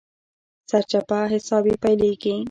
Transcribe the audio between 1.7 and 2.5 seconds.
پيلېږي.